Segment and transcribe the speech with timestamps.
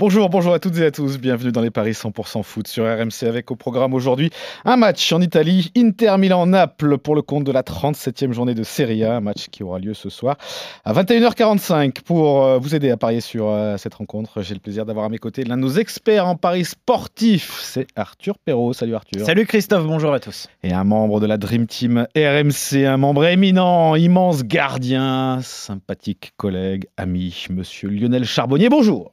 [0.00, 1.18] Bonjour, bonjour à toutes et à tous.
[1.18, 4.30] Bienvenue dans les Paris 100% foot sur RMC avec au programme aujourd'hui
[4.64, 9.04] un match en Italie, Inter Milan-Naples pour le compte de la 37e journée de Serie
[9.04, 10.38] A, un match qui aura lieu ce soir
[10.86, 12.00] à 21h45.
[12.00, 15.10] Pour euh, vous aider à parier sur euh, cette rencontre, j'ai le plaisir d'avoir à
[15.10, 18.72] mes côtés l'un de nos experts en paris sportif, c'est Arthur Perrault.
[18.72, 19.26] Salut Arthur.
[19.26, 20.48] Salut Christophe, bonjour à tous.
[20.62, 26.86] Et un membre de la Dream Team RMC, un membre éminent, immense gardien, sympathique collègue,
[26.96, 28.70] ami, monsieur Lionel Charbonnier.
[28.70, 29.12] Bonjour.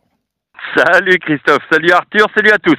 [0.76, 2.78] Salut Christophe, salut Arthur, salut à tous.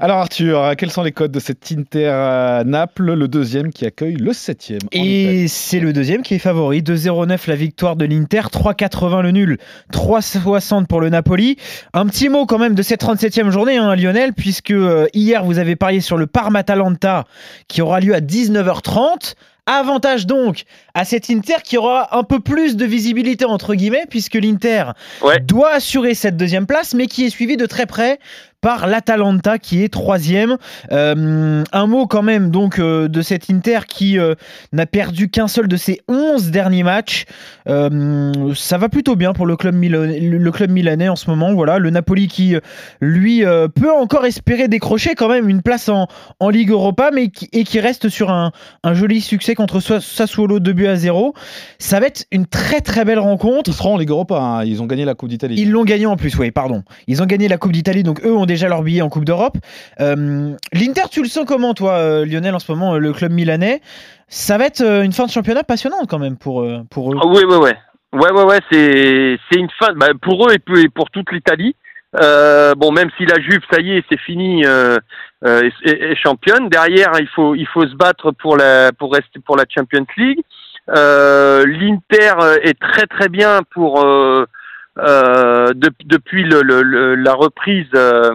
[0.00, 4.32] Alors Arthur, quels sont les codes de cet Inter Naples, le deuxième qui accueille le
[4.32, 6.82] septième Et c'est le deuxième qui est favori.
[6.82, 9.58] 2-0-9 la victoire de l'Inter, 3-80 le nul,
[9.92, 11.56] 3-60 pour le Napoli.
[11.92, 15.60] Un petit mot quand même de cette 37e journée, hein, Lionel, puisque euh, hier vous
[15.60, 17.24] avez parié sur le Parma-Atalanta
[17.68, 19.36] qui aura lieu à 19h30.
[19.66, 24.34] Avantage donc à cet Inter qui aura un peu plus de visibilité entre guillemets puisque
[24.34, 24.92] l'Inter
[25.42, 28.18] doit assurer cette deuxième place mais qui est suivi de très près
[28.64, 30.56] par l'Atalanta qui est troisième.
[30.90, 34.34] Euh, un mot quand même donc euh, de cet Inter qui euh,
[34.72, 37.26] n'a perdu qu'un seul de ses 11 derniers matchs.
[37.66, 41.52] ça va plutôt bien pour le club, le club milanais en ce moment.
[41.52, 42.56] Voilà, le Napoli qui
[43.02, 43.42] lui
[43.74, 46.06] peut encore espérer décrocher quand même une place en,
[46.40, 50.58] en Ligue Europa mais qui, et qui reste sur un, un joli succès contre Sassuolo
[50.58, 51.34] 2 buts à 0.
[51.78, 53.68] Ça va être une très très belle rencontre.
[53.68, 54.64] Ils seront en Ligue Europa, hein.
[54.64, 55.56] ils ont gagné la Coupe d'Italie.
[55.58, 56.82] Ils l'ont gagné en plus, oui, pardon.
[57.08, 59.56] Ils ont gagné la Coupe d'Italie donc eux ont déjà leur billet en Coupe d'Europe.
[60.00, 63.80] Euh, L'Inter, tu le sens comment, toi, euh, Lionel, en ce moment, le club milanais?
[64.28, 67.16] Ça va être euh, une fin de championnat passionnante quand même pour, pour eux.
[67.20, 67.70] Ah oui, oui, oui.
[68.12, 71.74] Ouais, ouais, ouais, c'est une fin bah, pour eux et pour toute l'Italie.
[72.12, 74.98] bon, même si la Juve, ça y est, c'est fini, euh,
[75.42, 76.68] est, championne.
[76.68, 80.40] Derrière, il faut il faut se battre pour la pour rester pour la Champions League.
[80.86, 84.04] L'Inter est très très bien pour
[84.98, 88.30] euh, depuis le, le, la reprise euh,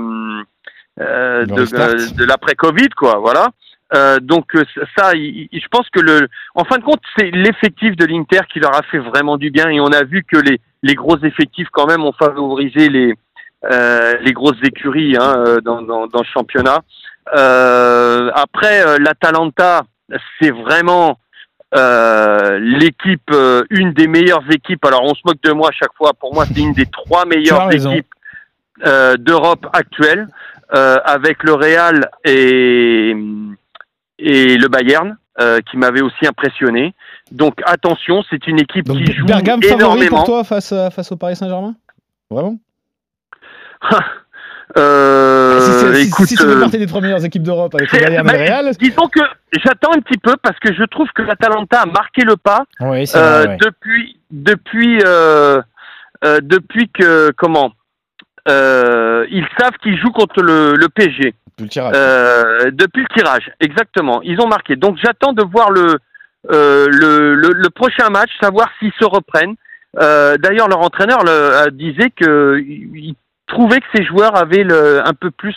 [1.00, 3.20] euh de, de l'après-Covid, quoi.
[3.20, 3.50] Voilà.
[3.96, 4.52] Euh, donc
[4.96, 8.76] ça, je pense que le, en fin de compte, c'est l'effectif de l'Inter qui leur
[8.76, 11.88] a fait vraiment du bien et on a vu que les, les gros effectifs quand
[11.88, 13.16] même ont favorisé les,
[13.72, 16.82] euh, les grosses écuries hein, dans, dans, dans, le championnat.
[17.36, 19.84] Euh, après, l'Atalanta,
[20.40, 21.18] c'est vraiment
[21.76, 24.84] euh, l'équipe, euh, une des meilleures équipes.
[24.86, 26.14] Alors on se moque de moi à chaque fois.
[26.20, 28.08] Pour moi, c'est une des trois meilleures équipes
[28.86, 30.28] euh, d'Europe actuelle,
[30.72, 33.16] avec le Real et
[34.22, 35.18] et le Bayern,
[35.70, 36.94] qui m'avait aussi impressionné.
[37.32, 39.90] Donc attention, c'est une équipe qui joue Bergame énormément.
[39.90, 41.76] favori pour toi face face au Paris Saint-Germain?
[42.30, 42.58] Vraiment?
[45.90, 48.30] Euh, si, écoute, si, tu fais partie des trois meilleures équipes d'Europe avec le Bayern
[48.30, 48.72] et le Real.
[48.80, 49.20] Disons que
[49.64, 53.06] j'attends un petit peu parce que je trouve que l'Atalanta a marqué le pas oui,
[53.16, 55.62] euh, depuis depuis euh,
[56.24, 57.72] euh, depuis que comment
[58.48, 61.34] euh, ils savent qu'ils jouent contre le, le PSG.
[61.58, 61.94] Depuis le tirage.
[61.96, 64.22] Euh, depuis le tirage, exactement.
[64.24, 64.76] Ils ont marqué.
[64.76, 65.98] Donc j'attends de voir le,
[66.50, 66.88] le,
[67.36, 69.56] le, le prochain match, savoir s'ils se reprennent.
[69.96, 73.16] D'ailleurs, leur entraîneur le, disait que il
[73.50, 75.56] trouvais que ces joueurs avaient le, un peu plus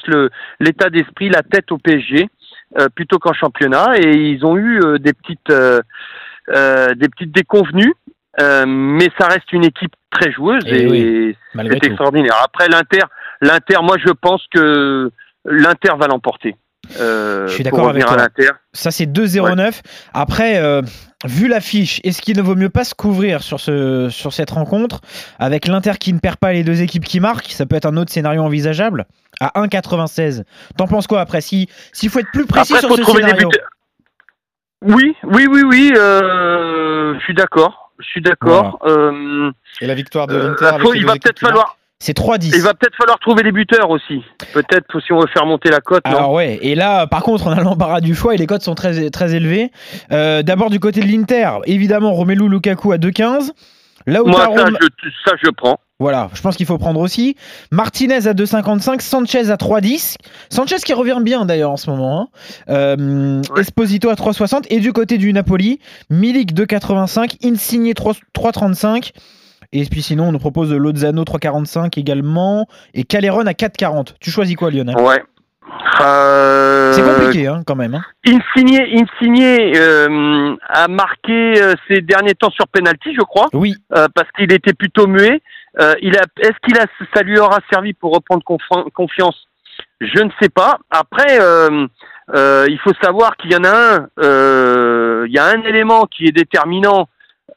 [0.61, 2.29] l'état d'esprit, la tête au PSG
[2.79, 5.81] euh, plutôt qu'en championnat, et ils ont eu euh, des petites euh,
[6.49, 7.95] euh, des petites déconvenues,
[8.39, 12.37] mais ça reste une équipe très joueuse eh et, c'est extraordinaire.
[12.43, 13.05] Après l'Inter,
[13.41, 15.11] l'Inter, moi je pense que
[15.45, 16.57] l'Inter va l'emporter.
[16.91, 18.29] Je suis d'accord avec toi.
[18.73, 19.81] Ça c'est 2-0-9.
[20.15, 20.61] Après
[21.25, 25.01] vu l'affiche, est-ce qu'il ne vaut mieux pas se couvrir sur, ce, sur cette rencontre
[25.39, 27.51] avec l'Inter qui ne perd pas les deux équipes qui marquent?
[27.51, 29.07] Ça peut être un autre scénario envisageable
[29.41, 30.43] à 1,96.
[30.77, 31.41] T'en penses quoi après?
[31.41, 33.51] S'il si faut être plus précis sur ce scénario.
[34.85, 35.93] Oui, oui, oui, oui.
[35.97, 37.93] Euh, je suis d'accord.
[38.01, 38.81] Je suis d'accord.
[38.85, 40.71] Euh, Et la victoire de l'Inter.
[40.75, 41.77] Euh, il va peut-être falloir.
[42.03, 42.51] C'est 3-10.
[42.53, 44.25] Il va peut-être falloir trouver des buteurs aussi.
[44.53, 46.01] Peut-être si on veut faire monter la cote.
[46.03, 48.75] Alors ouais, et là par contre on a l'embarras du choix et les cotes sont
[48.75, 49.71] très, très élevées.
[50.11, 53.53] Euh, d'abord du côté de l'Inter, évidemment Romelu Lukaku à 2-15.
[54.09, 55.79] Là où Moi ça, je, ça je prends.
[56.01, 57.37] Voilà, je pense qu'il faut prendre aussi.
[57.71, 60.17] Martinez à 2,55, Sanchez à 3,10.
[60.51, 62.23] Sanchez qui revient bien d'ailleurs en ce moment.
[62.23, 62.29] Hein.
[62.69, 64.65] Euh, Esposito à 3,60.
[64.71, 65.79] Et du côté du Napoli,
[66.11, 69.13] Milik 2,85, Insigne 3,35.
[69.73, 74.15] Et puis sinon, on nous propose Lozano 3,45 également et Caleron à 4,40.
[74.21, 74.97] Tu choisis quoi, Lionel?
[74.99, 75.23] Ouais.
[76.01, 76.93] Euh...
[76.93, 77.95] C'est compliqué hein, quand même.
[77.95, 78.03] Hein.
[78.27, 83.49] Insigné, Insigné euh, a marqué euh, ces derniers temps sur penalty, je crois.
[83.53, 83.75] Oui.
[83.95, 85.41] Euh, parce qu'il était plutôt muet.
[86.03, 86.85] Il a, est-ce qu'il a,
[87.15, 89.49] ça lui aura servi pour reprendre confiance?
[90.03, 90.79] Je ne sais pas.
[90.91, 91.39] Après,
[92.69, 95.25] il faut savoir qu'il y en a un.
[95.27, 97.09] il y a un élément qui est déterminant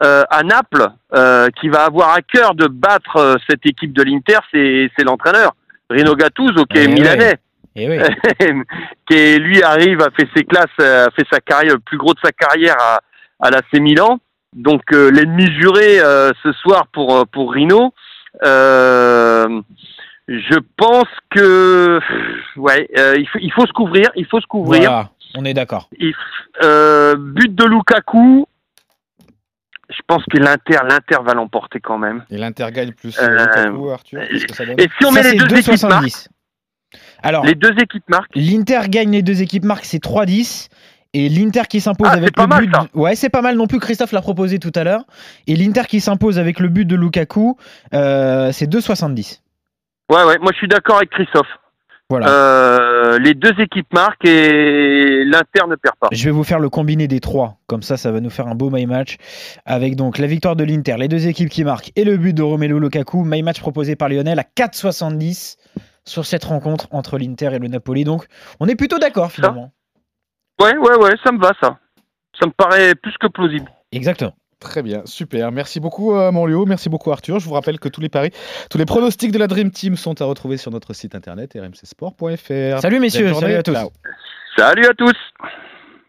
[0.04, 4.04] euh, à Naples, euh, qui va avoir à cœur de battre euh, cette équipe de
[4.04, 5.56] l'Inter, c'est l'entraîneur.
[5.90, 7.36] Rino Gattuso, qui est Eh milanais,
[7.78, 8.00] Et oui.
[9.10, 12.20] qui lui arrive à fait ses classes, a fait sa carrière, le plus gros de
[12.22, 13.00] sa carrière à,
[13.40, 14.20] à l'AC Milan.
[14.54, 16.00] Donc l'ennemi juré
[16.44, 17.94] ce soir pour pour Rino.
[18.42, 19.62] Je
[20.78, 22.00] pense que
[22.56, 22.88] ouais,
[23.18, 24.90] il faut il faut se couvrir, il faut se couvrir.
[24.90, 25.90] Voilà, on est d'accord.
[26.00, 28.48] But de Lukaku.
[30.08, 32.24] Je pense que l'Inter, l'Inter va l'emporter quand même.
[32.30, 35.24] Et l'Inter gagne plus Euh, Lukaku, Arthur Qu'est-ce que ça donne Et si on Ça,
[35.24, 36.28] met les deux équipes marques, 2,70.
[37.24, 40.70] Alors, les deux équipes marques, l'Inter gagne les deux équipes marques, c'est 3-10.
[41.16, 42.76] Et l'Inter qui s'impose Ah, avec le mal, but.
[42.76, 42.88] ça.
[42.94, 43.80] de- Ouais, c'est pas mal non plus.
[43.80, 45.06] Christophe l'a proposé tout à l'heure.
[45.48, 47.58] Et l'Inter qui s'impose avec le but de Lukaku,
[47.94, 49.42] euh, c'est 2,70.
[50.12, 51.48] ouais, ouais, moi je suis d'accord avec Christophe.
[52.10, 52.30] Voilà.
[52.30, 56.08] Euh, les deux équipes marquent et l'Inter ne perd pas.
[56.12, 57.58] Je vais vous faire le combiné des trois.
[57.66, 59.18] Comme ça, ça va nous faire un beau my match.
[59.66, 62.44] Avec donc la victoire de l'Inter, les deux équipes qui marquent et le but de
[62.44, 63.24] Romelu Lukaku.
[63.24, 65.58] My match proposé par Lionel à 4,70
[66.04, 68.04] sur cette rencontre entre l'Inter et le Napoli.
[68.04, 68.28] Donc,
[68.60, 69.72] on est plutôt d'accord finalement.
[70.62, 71.80] Ouais, ouais, ouais, ça me va ça.
[72.40, 73.70] Ça me paraît plus que plausible.
[73.92, 74.34] Exactement.
[74.60, 75.52] Très bien, super.
[75.52, 76.66] Merci beaucoup, euh, mon Léo.
[76.66, 77.40] Merci beaucoup, Arthur.
[77.40, 78.32] Je vous rappelle que tous les paris,
[78.70, 82.80] tous les pronostics de la Dream Team sont à retrouver sur notre site internet rmcsport.fr.
[82.82, 83.74] Salut messieurs, salut à tous.
[83.74, 83.92] Ciao.
[84.58, 85.14] Salut à tous